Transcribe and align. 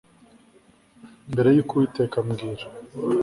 mbere 1.31 1.49
yuko 1.55 1.71
uwiteka 1.73 2.15
ambwira 2.23 2.65